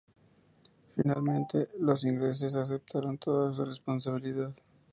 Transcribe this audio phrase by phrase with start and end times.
[0.95, 4.51] Finalmente, los ingleses aceptaron toda su responsabilidad.